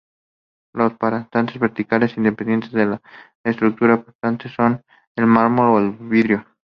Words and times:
Los 0.73 0.95
paramentos 0.95 1.59
verticales, 1.59 2.17
independizados 2.17 2.71
de 2.73 2.85
la 2.87 3.01
estructura 3.45 4.01
portante, 4.03 4.49
son 4.49 4.83
de 5.15 5.25
mármol 5.27 5.67
o 5.69 5.79
de 5.91 6.09
vidrio. 6.09 6.43